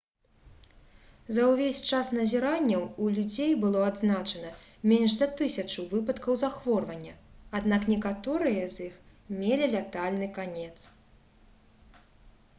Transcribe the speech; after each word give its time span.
за 1.35 1.43
ўвесь 1.49 1.79
час 1.95 2.07
назіранняў 2.19 2.85
у 3.03 3.09
людзей 3.17 3.51
было 3.63 3.83
адзначана 3.89 4.49
менш 4.91 5.11
за 5.19 5.27
тысячу 5.41 5.85
выпадкаў 5.91 6.39
захворвання 6.43 7.13
аднак 7.59 7.85
некаторыя 7.93 8.63
з 8.77 8.87
іх 8.89 8.95
мелі 9.43 9.69
лятальны 9.75 10.31
канец 10.39 10.73